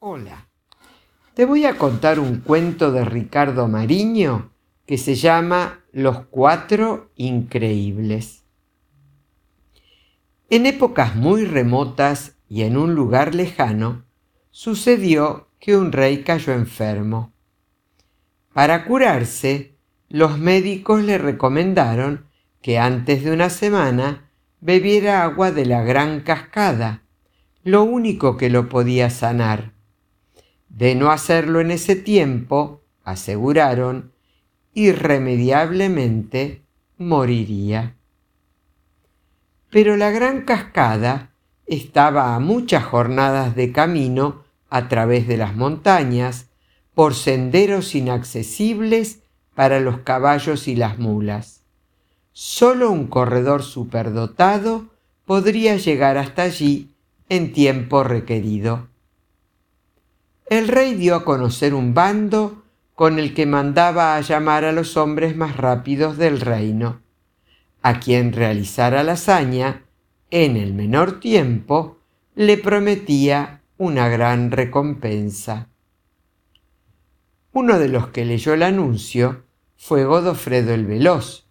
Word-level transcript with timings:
Hola, 0.00 0.46
te 1.34 1.44
voy 1.44 1.64
a 1.64 1.76
contar 1.76 2.20
un 2.20 2.38
cuento 2.38 2.92
de 2.92 3.04
Ricardo 3.04 3.66
Mariño 3.66 4.52
que 4.86 4.96
se 4.96 5.16
llama 5.16 5.80
Los 5.90 6.26
Cuatro 6.26 7.10
Increíbles. 7.16 8.44
En 10.50 10.66
épocas 10.66 11.16
muy 11.16 11.44
remotas 11.44 12.36
y 12.48 12.62
en 12.62 12.76
un 12.76 12.94
lugar 12.94 13.34
lejano, 13.34 14.04
sucedió 14.52 15.48
que 15.58 15.76
un 15.76 15.90
rey 15.90 16.22
cayó 16.22 16.52
enfermo. 16.52 17.32
Para 18.52 18.84
curarse, 18.84 19.74
los 20.08 20.38
médicos 20.38 21.02
le 21.02 21.18
recomendaron 21.18 22.26
que 22.62 22.78
antes 22.78 23.24
de 23.24 23.32
una 23.32 23.50
semana 23.50 24.30
bebiera 24.60 25.24
agua 25.24 25.50
de 25.50 25.66
la 25.66 25.82
gran 25.82 26.20
cascada, 26.20 27.02
lo 27.64 27.82
único 27.82 28.36
que 28.36 28.48
lo 28.48 28.68
podía 28.68 29.10
sanar 29.10 29.76
de 30.68 30.94
no 30.94 31.10
hacerlo 31.10 31.60
en 31.60 31.70
ese 31.70 31.96
tiempo, 31.96 32.82
aseguraron, 33.04 34.12
irremediablemente 34.74 36.62
moriría. 36.98 37.96
Pero 39.70 39.96
la 39.96 40.10
gran 40.10 40.42
cascada 40.42 41.30
estaba 41.66 42.34
a 42.34 42.38
muchas 42.38 42.84
jornadas 42.84 43.54
de 43.54 43.72
camino 43.72 44.44
a 44.70 44.88
través 44.88 45.26
de 45.26 45.36
las 45.36 45.56
montañas, 45.56 46.46
por 46.94 47.14
senderos 47.14 47.94
inaccesibles 47.94 49.20
para 49.54 49.78
los 49.78 49.98
caballos 49.98 50.66
y 50.66 50.74
las 50.74 50.98
mulas. 50.98 51.62
Solo 52.32 52.90
un 52.90 53.06
corredor 53.06 53.62
superdotado 53.62 54.86
podría 55.24 55.76
llegar 55.76 56.18
hasta 56.18 56.42
allí 56.42 56.92
en 57.28 57.52
tiempo 57.52 58.02
requerido 58.02 58.88
el 60.50 60.68
rey 60.68 60.94
dio 60.94 61.14
a 61.14 61.24
conocer 61.24 61.74
un 61.74 61.94
bando 61.94 62.62
con 62.94 63.18
el 63.18 63.34
que 63.34 63.46
mandaba 63.46 64.16
a 64.16 64.20
llamar 64.20 64.64
a 64.64 64.72
los 64.72 64.96
hombres 64.96 65.36
más 65.36 65.56
rápidos 65.56 66.16
del 66.16 66.40
reino, 66.40 67.00
a 67.82 68.00
quien 68.00 68.32
realizara 68.32 69.02
la 69.02 69.12
hazaña 69.12 69.84
en 70.30 70.56
el 70.56 70.74
menor 70.74 71.20
tiempo 71.20 71.98
le 72.34 72.56
prometía 72.58 73.62
una 73.76 74.08
gran 74.08 74.50
recompensa. 74.50 75.68
Uno 77.52 77.78
de 77.78 77.88
los 77.88 78.08
que 78.08 78.24
leyó 78.24 78.54
el 78.54 78.62
anuncio 78.62 79.44
fue 79.76 80.04
Godofredo 80.04 80.74
el 80.74 80.86
Veloz, 80.86 81.46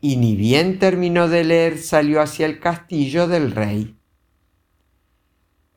y 0.00 0.16
ni 0.16 0.36
bien 0.36 0.78
terminó 0.78 1.28
de 1.28 1.44
leer 1.44 1.78
salió 1.78 2.20
hacia 2.20 2.46
el 2.46 2.58
castillo 2.58 3.28
del 3.28 3.52
rey. 3.52 3.96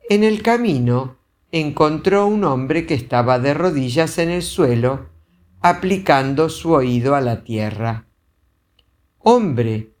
En 0.08 0.24
el 0.24 0.42
camino 0.42 1.16
encontró 1.60 2.26
un 2.26 2.44
hombre 2.44 2.86
que 2.86 2.94
estaba 2.94 3.38
de 3.38 3.54
rodillas 3.54 4.18
en 4.18 4.30
el 4.30 4.42
suelo, 4.42 5.08
aplicando 5.60 6.48
su 6.48 6.72
oído 6.72 7.14
a 7.14 7.20
la 7.20 7.44
tierra. 7.44 8.06
Hombre, 9.18 9.94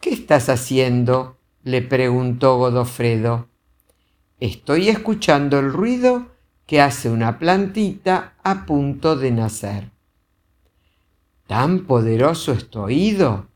¿qué 0.00 0.10
estás 0.10 0.48
haciendo? 0.48 1.38
le 1.64 1.82
preguntó 1.82 2.58
Godofredo. 2.58 3.48
Estoy 4.40 4.88
escuchando 4.88 5.60
el 5.60 5.72
ruido 5.72 6.26
que 6.66 6.80
hace 6.80 7.08
una 7.08 7.38
plantita 7.38 8.34
a 8.42 8.66
punto 8.66 9.16
de 9.16 9.30
nacer. 9.30 9.90
¿Tan 11.46 11.86
poderoso 11.86 12.52
es 12.52 12.68
tu 12.70 12.80
oído? 12.80 13.48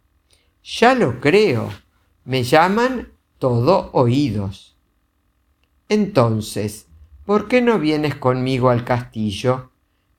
Ya 0.63 0.95
lo 0.95 1.21
creo. 1.21 1.71
Me 2.25 2.43
llaman 2.43 3.13
todo 3.39 3.91
oídos. 3.93 4.77
Entonces, 5.89 6.87
¿por 7.27 7.49
qué 7.49 7.61
no 7.61 7.79
vienes 7.79 8.15
conmigo 8.15 8.71
al 8.71 8.85
castillo? 8.85 9.73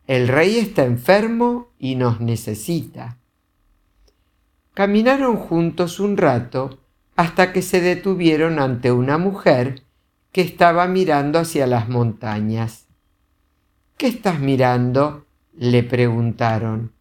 El 0.06 0.28
rey 0.28 0.58
está 0.58 0.84
enfermo 0.84 1.70
y 1.80 1.96
nos 1.96 2.20
necesita. 2.20 3.18
Caminaron 4.74 5.38
juntos 5.38 6.00
un 6.00 6.18
rato 6.18 6.80
hasta 7.16 7.52
que 7.52 7.62
se 7.62 7.82
detuvieron 7.82 8.60
ante 8.60 8.92
una 8.92 9.18
mujer 9.18 9.82
que 10.32 10.42
estaba 10.42 10.88
mirando 10.88 11.40
hacia 11.40 11.66
las 11.66 11.90
montañas. 11.90 12.86
¿Qué 13.98 14.08
estás 14.08 14.40
mirando? 14.40 15.26
le 15.58 15.82
preguntaron. 15.82 16.92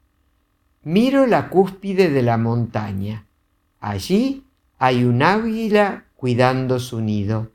Miro 0.82 1.26
la 1.26 1.50
cúspide 1.50 2.08
de 2.08 2.22
la 2.22 2.38
montaña. 2.38 3.26
Allí 3.80 4.44
hay 4.78 5.04
un 5.04 5.22
águila 5.22 6.04
cuidando 6.16 6.78
su 6.80 7.02
nido. 7.02 7.50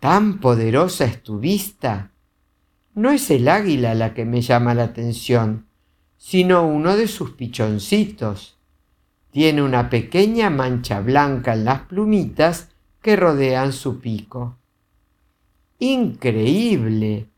¿Tan 0.00 0.40
poderosa 0.40 1.06
es 1.06 1.22
tu 1.22 1.38
vista? 1.38 2.12
No 2.94 3.10
es 3.10 3.30
el 3.30 3.48
águila 3.48 3.94
la 3.94 4.12
que 4.12 4.26
me 4.26 4.42
llama 4.42 4.74
la 4.74 4.84
atención, 4.84 5.66
sino 6.18 6.66
uno 6.66 6.96
de 6.96 7.08
sus 7.08 7.30
pichoncitos. 7.30 8.58
Tiene 9.30 9.62
una 9.62 9.88
pequeña 9.88 10.50
mancha 10.50 11.00
blanca 11.00 11.54
en 11.54 11.64
las 11.64 11.82
plumitas 11.82 12.68
que 13.00 13.16
rodean 13.16 13.72
su 13.72 14.00
pico. 14.00 14.58
Increíble. 15.78 17.28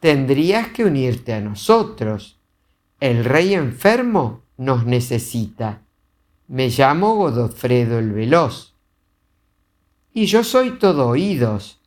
Tendrías 0.00 0.68
que 0.68 0.84
unirte 0.84 1.32
a 1.32 1.40
nosotros. 1.40 2.38
El 3.00 3.24
rey 3.24 3.54
enfermo 3.54 4.42
nos 4.58 4.84
necesita. 4.84 5.82
Me 6.48 6.68
llamo 6.68 7.14
Godofredo 7.14 7.98
el 7.98 8.12
Veloz. 8.12 8.74
Y 10.12 10.26
yo 10.26 10.44
soy 10.44 10.78
todo 10.78 11.08
oídos 11.08 11.80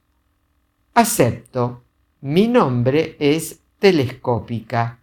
Acepto. 0.98 1.84
Mi 2.22 2.48
nombre 2.48 3.18
es 3.20 3.60
Telescópica. 3.78 4.98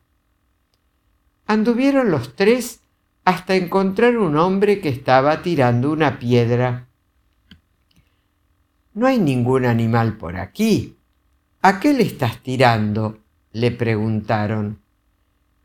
Anduvieron 1.47 2.11
los 2.11 2.35
tres 2.35 2.81
hasta 3.25 3.55
encontrar 3.55 4.19
un 4.19 4.37
hombre 4.37 4.81
que 4.81 4.89
estaba 4.89 5.41
tirando 5.41 5.93
una 5.93 6.19
piedra. 6.19 6.89
No 8.93 9.07
hay 9.07 9.21
ningún 9.21 9.67
animal 9.67 10.17
por 10.17 10.37
aquí. 10.37 10.97
¿A 11.63 11.79
qué 11.79 11.93
le 11.93 12.03
estás 12.03 12.43
tirando? 12.43 13.21
le 13.53 13.71
preguntaron. 13.71 14.81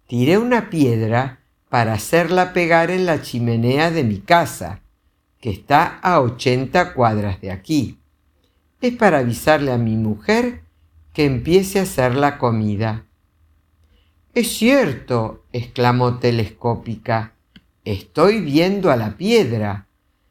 Tiré 0.06 0.38
una 0.38 0.70
piedra 0.70 1.40
para 1.70 1.94
hacerla 1.94 2.54
pegar 2.54 2.92
en 2.92 3.08
la 3.08 3.24
chimenea 3.24 3.90
de 3.90 4.04
mi 4.04 4.20
casa, 4.20 4.84
que 5.42 5.50
está 5.50 5.98
a 5.98 6.22
ochenta 6.22 6.94
cuadras 6.94 7.42
de 7.42 7.50
aquí 7.50 7.99
es 8.82 8.96
para 8.96 9.20
avisarle 9.20 9.72
a 9.72 9.78
mi 9.78 9.96
mujer 9.98 10.64
que 11.14 11.26
empiece 11.26 11.80
a 11.80 11.84
hacer 11.84 12.16
la 12.16 12.38
comida. 12.38 13.06
Es 14.34 14.50
cierto, 14.58 15.44
exclamó 15.52 16.20
telescópica, 16.20 17.34
estoy 17.84 18.42
viendo 18.42 18.92
a 18.92 18.96
la 18.96 19.18
piedra. 19.18 19.88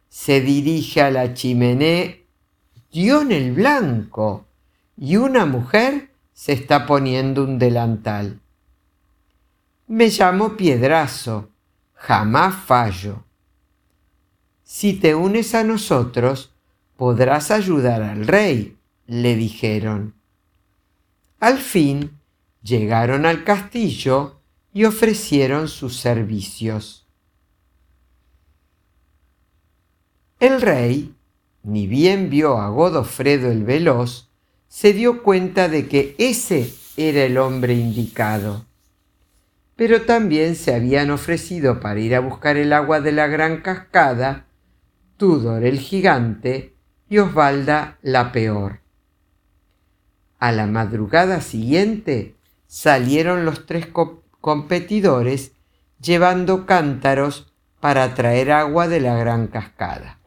Se 0.09 0.41
dirige 0.41 1.03
a 1.03 1.10
la 1.10 1.34
chimenea, 1.34 2.14
dio 2.91 3.20
en 3.20 3.32
el 3.32 3.53
blanco, 3.53 4.47
y 4.97 5.16
una 5.16 5.44
mujer 5.44 6.10
se 6.32 6.53
está 6.53 6.86
poniendo 6.86 7.44
un 7.44 7.59
delantal. 7.59 8.41
Me 9.86 10.09
llamo 10.09 10.56
Piedrazo, 10.56 11.50
jamás 11.94 12.54
fallo. 12.54 13.25
Si 14.62 14.94
te 14.94 15.15
unes 15.15 15.54
a 15.54 15.65
nosotros, 15.65 16.54
podrás 16.98 17.53
ayudar 17.53 18.03
al 18.03 18.26
rey, 18.26 18.76
le 19.06 19.36
dijeron. 19.36 20.14
Al 21.38 21.59
fin 21.59 22.19
llegaron 22.60 23.25
al 23.25 23.44
castillo 23.44 24.41
y 24.72 24.84
ofrecieron 24.84 25.69
sus 25.69 25.97
servicios. 25.97 27.06
El 30.41 30.60
rey, 30.60 31.14
ni 31.62 31.86
bien 31.86 32.31
vio 32.31 32.59
a 32.59 32.69
Godofredo 32.70 33.53
el 33.53 33.62
Veloz, 33.62 34.28
se 34.66 34.92
dio 34.92 35.22
cuenta 35.22 35.69
de 35.69 35.86
que 35.86 36.16
ese 36.19 36.75
era 36.97 37.22
el 37.22 37.39
hombre 37.39 37.74
indicado. 37.74 38.66
Pero 39.77 40.03
también 40.03 40.56
se 40.56 40.74
habían 40.74 41.12
ofrecido 41.12 41.78
para 41.78 42.01
ir 42.01 42.16
a 42.16 42.21
buscar 42.21 42.56
el 42.56 42.72
agua 42.72 43.01
de 43.01 43.12
la 43.12 43.28
gran 43.28 43.60
cascada 43.62 44.47
Tudor 45.16 45.65
el 45.65 45.78
gigante 45.78 46.78
y 47.09 47.19
Osvalda 47.19 47.99
la 48.03 48.33
peor. 48.33 48.81
A 50.39 50.53
la 50.53 50.66
madrugada 50.66 51.41
siguiente 51.41 52.37
salieron 52.66 53.45
los 53.45 53.66
tres 53.66 53.89
competidores 54.41 55.53
llevando 56.01 56.66
cántaros 56.66 57.53
para 57.81 58.15
traer 58.15 58.53
agua 58.53 58.89
de 58.89 59.01
la 59.01 59.16
gran 59.16 59.49
cascada. 59.49 60.19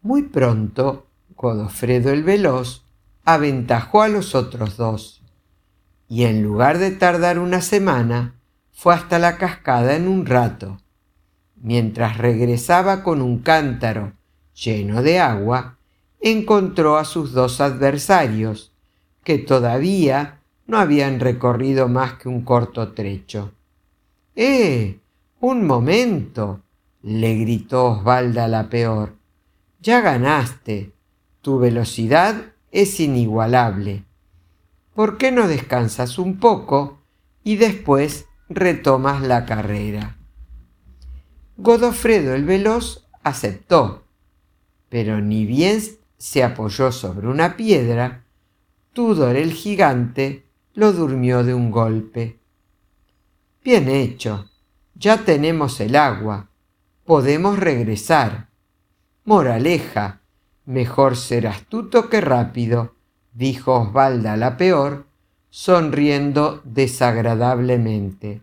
Muy 0.00 0.22
pronto, 0.22 1.06
Godofredo 1.36 2.10
el 2.10 2.24
Veloz 2.24 2.84
aventajó 3.24 4.02
a 4.02 4.08
los 4.08 4.34
otros 4.34 4.76
dos, 4.76 5.22
y 6.08 6.24
en 6.24 6.42
lugar 6.42 6.78
de 6.78 6.90
tardar 6.90 7.38
una 7.38 7.60
semana, 7.60 8.34
fue 8.72 8.94
hasta 8.94 9.18
la 9.18 9.38
cascada 9.38 9.94
en 9.94 10.08
un 10.08 10.26
rato. 10.26 10.78
Mientras 11.56 12.18
regresaba 12.18 13.04
con 13.04 13.22
un 13.22 13.38
cántaro 13.38 14.14
lleno 14.54 15.02
de 15.02 15.18
agua, 15.18 15.76
encontró 16.20 16.96
a 16.96 17.04
sus 17.04 17.32
dos 17.32 17.60
adversarios, 17.60 18.72
que 19.24 19.38
todavía 19.38 20.40
no 20.66 20.78
habían 20.78 21.20
recorrido 21.20 21.88
más 21.88 22.14
que 22.14 22.28
un 22.28 22.42
corto 22.42 22.92
trecho. 22.92 23.52
¡Eh! 24.34 25.00
Un 25.40 25.66
momento, 25.66 26.62
le 27.02 27.34
gritó 27.34 27.86
Osvalda 27.86 28.46
la 28.48 28.68
peor. 28.68 29.16
Ya 29.80 30.00
ganaste. 30.00 30.92
Tu 31.40 31.58
velocidad 31.58 32.52
es 32.70 33.00
inigualable. 33.00 34.04
¿Por 34.94 35.18
qué 35.18 35.32
no 35.32 35.48
descansas 35.48 36.18
un 36.18 36.38
poco 36.38 37.00
y 37.42 37.56
después 37.56 38.26
retomas 38.48 39.22
la 39.22 39.44
carrera? 39.44 40.16
Godofredo 41.56 42.34
el 42.34 42.44
veloz 42.44 43.08
aceptó, 43.24 44.04
pero 44.92 45.22
ni 45.22 45.46
bien 45.46 45.80
se 46.18 46.44
apoyó 46.44 46.92
sobre 46.92 47.26
una 47.26 47.56
piedra, 47.56 48.26
Tudor 48.92 49.36
el 49.36 49.54
gigante 49.54 50.44
lo 50.74 50.92
durmió 50.92 51.42
de 51.44 51.54
un 51.54 51.70
golpe. 51.70 52.40
Bien 53.64 53.88
hecho, 53.88 54.50
ya 54.94 55.24
tenemos 55.24 55.80
el 55.80 55.96
agua, 55.96 56.50
podemos 57.06 57.58
regresar. 57.58 58.50
Moraleja, 59.24 60.20
mejor 60.66 61.16
ser 61.16 61.46
astuto 61.46 62.10
que 62.10 62.20
rápido, 62.20 62.94
dijo 63.32 63.72
Osvalda 63.72 64.36
la 64.36 64.58
peor, 64.58 65.06
sonriendo 65.48 66.60
desagradablemente. 66.64 68.42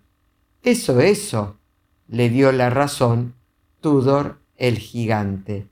Eso, 0.64 1.00
eso, 1.00 1.60
le 2.08 2.32
dio 2.32 2.52
la 2.52 2.72
razón 2.72 3.36
Tudor 3.82 4.40
el 4.58 4.80
gigante. 4.80 5.68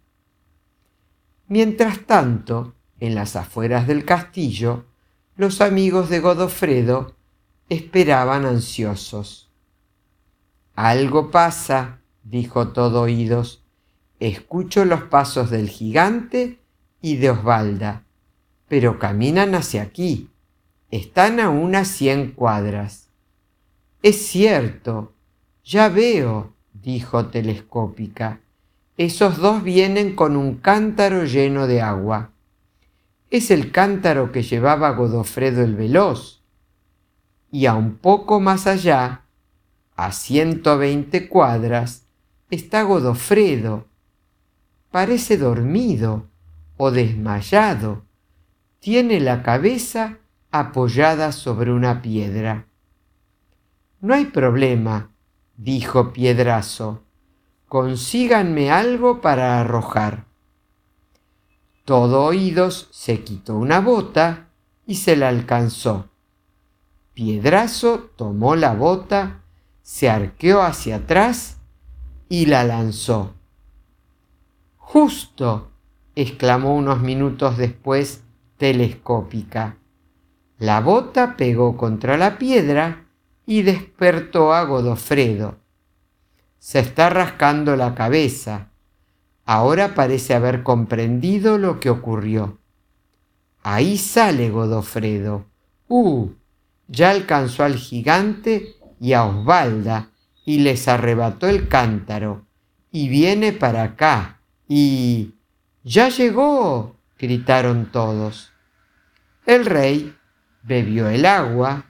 Mientras 1.48 2.06
tanto, 2.06 2.76
en 3.00 3.16
las 3.16 3.36
afueras 3.36 3.88
del 3.88 4.04
castillo, 4.04 4.86
los 5.36 5.62
amigos 5.62 6.10
de 6.10 6.20
Godofredo 6.20 7.16
esperaban 7.70 8.46
ansiosos. 8.46 9.50
Algo 10.76 11.32
pasa, 11.32 12.02
dijo 12.24 12.70
todo 12.70 13.02
oídos. 13.02 13.64
Escucho 14.20 14.84
los 14.84 15.04
pasos 15.04 15.50
del 15.50 15.70
gigante 15.70 16.60
y 17.02 17.18
de 17.18 17.30
Osvalda, 17.30 18.04
pero 18.68 19.00
caminan 19.00 19.56
hacia 19.56 19.84
aquí. 19.84 20.30
Están 20.92 21.40
a 21.40 21.50
unas 21.50 21.88
cien 21.88 22.32
cuadras. 22.32 23.10
Es 24.02 24.28
cierto, 24.28 25.14
ya 25.64 25.90
veo, 25.90 26.54
dijo 26.74 27.28
Telescópica. 27.28 28.42
Esos 28.98 29.38
dos 29.38 29.64
vienen 29.64 30.16
con 30.16 30.36
un 30.36 30.56
cántaro 30.56 31.24
lleno 31.24 31.68
de 31.68 31.82
agua 31.82 32.32
es 33.30 33.52
el 33.52 33.72
cántaro 33.72 34.32
que 34.32 34.44
llevaba 34.44 34.92
Godofredo 34.92 35.64
el 35.64 35.76
Veloz. 35.76 36.42
Y 37.52 37.66
a 37.66 37.76
un 37.76 37.96
poco 37.96 38.40
más 38.40 38.68
allá, 38.68 39.26
a 39.96 40.12
ciento 40.12 40.78
veinte 40.78 41.28
cuadras, 41.28 42.06
está 42.50 42.84
Godofredo. 42.84 43.88
Parece 44.92 45.38
dormido 45.38 46.28
o 46.78 46.92
desmayado. 46.92 48.06
Tiene 48.80 49.20
la 49.20 49.44
cabeza 49.44 50.20
apoyada 50.52 51.32
sobre 51.32 51.72
una 51.72 52.02
piedra. 52.02 52.68
No 54.00 54.14
hay 54.14 54.26
problema, 54.26 55.12
dijo 55.58 56.14
Piedrazo. 56.14 57.04
Consíganme 57.68 58.72
algo 58.72 59.20
para 59.20 59.60
arrojar. 59.60 60.26
Todo 61.84 62.24
oídos 62.24 62.88
se 62.92 63.24
quitó 63.24 63.56
una 63.56 63.82
bota 63.82 64.48
y 64.86 64.96
se 64.96 65.18
la 65.18 65.28
alcanzó. 65.28 66.08
Piedrazo 67.14 68.10
tomó 68.16 68.56
la 68.56 68.74
bota, 68.74 69.42
se 69.82 70.10
arqueó 70.10 70.62
hacia 70.62 70.98
atrás 70.98 71.58
y 72.30 72.46
la 72.46 72.64
lanzó. 72.64 73.34
Justo, 74.78 75.72
exclamó 76.16 76.74
unos 76.74 77.02
minutos 77.02 77.58
después 77.58 78.24
telescópica. 78.58 79.78
La 80.58 80.80
bota 80.80 81.36
pegó 81.36 81.76
contra 81.76 82.18
la 82.18 82.38
piedra 82.38 83.08
y 83.46 83.64
despertó 83.64 84.54
a 84.54 84.64
Godofredo. 84.64 85.58
Se 86.60 86.80
está 86.80 87.10
rascando 87.10 87.76
la 87.76 87.96
cabeza. 87.96 88.70
Ahora 89.46 89.96
parece 89.96 90.34
haber 90.34 90.64
comprendido 90.64 91.58
lo 91.58 91.80
que 91.80 91.90
ocurrió. 91.90 92.60
Ahí 93.64 93.98
sale 93.98 94.50
Godofredo. 94.50 95.46
¡Uh! 95.88 96.32
Ya 96.88 97.12
alcanzó 97.12 97.64
al 97.64 97.76
gigante 97.76 98.76
y 99.00 99.14
a 99.14 99.26
Osvalda 99.26 100.12
y 100.46 100.60
les 100.60 100.88
arrebató 100.88 101.48
el 101.48 101.68
cántaro. 101.68 102.46
Y 102.92 103.10
viene 103.10 103.54
para 103.54 103.84
acá. 103.84 104.42
Y... 104.68 105.36
¡Ya 105.84 106.10
llegó! 106.10 106.98
gritaron 107.18 107.92
todos. 107.92 108.52
El 109.46 109.66
rey 109.66 110.16
bebió 110.64 111.10
el 111.10 111.26
agua, 111.26 111.86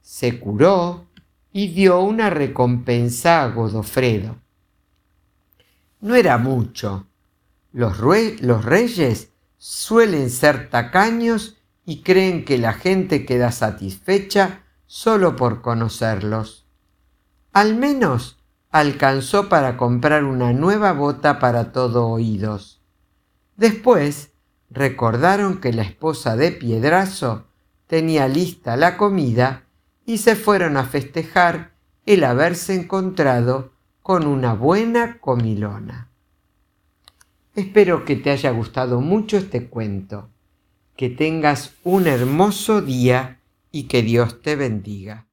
se 0.00 0.40
curó 0.40 1.06
y 1.54 1.68
dio 1.68 2.00
una 2.00 2.28
recompensa 2.28 3.42
a 3.42 3.48
Godofredo 3.48 4.44
no 6.04 6.14
era 6.16 6.36
mucho. 6.36 7.06
Los, 7.72 7.96
reyes 7.96 9.30
suelen 9.56 10.28
ser 10.28 10.68
tacaños 10.68 11.56
y 11.86 12.02
creen 12.02 12.44
que 12.44 12.58
la 12.58 12.74
gente 12.74 13.24
queda 13.24 13.50
satisfecha 13.52 14.64
solo 14.86 15.34
por 15.34 15.62
conocerlos. 15.62 16.66
Al 17.54 17.74
menos 17.74 18.38
alcanzó 18.70 19.48
para 19.48 19.78
comprar 19.78 20.24
una 20.24 20.52
nueva 20.52 20.92
bota 20.92 21.38
para 21.38 21.72
todo 21.72 22.06
oídos. 22.08 22.82
Después 23.56 24.32
recordaron 24.68 25.58
que 25.58 25.72
la 25.72 25.84
esposa 25.84 26.36
de 26.36 26.52
Piedrazo 26.52 27.46
tenía 27.86 28.28
lista 28.28 28.76
la 28.76 28.98
comida 28.98 29.63
y 30.06 30.18
se 30.18 30.36
fueron 30.36 30.76
a 30.76 30.84
festejar 30.84 31.72
el 32.06 32.24
haberse 32.24 32.74
encontrado 32.74 33.72
con 34.02 34.26
una 34.26 34.52
buena 34.54 35.18
comilona. 35.18 36.10
Espero 37.54 38.04
que 38.04 38.16
te 38.16 38.30
haya 38.30 38.50
gustado 38.50 39.00
mucho 39.00 39.36
este 39.36 39.68
cuento, 39.68 40.28
que 40.96 41.08
tengas 41.08 41.74
un 41.84 42.06
hermoso 42.06 42.82
día 42.82 43.40
y 43.70 43.84
que 43.84 44.02
Dios 44.02 44.42
te 44.42 44.56
bendiga. 44.56 45.26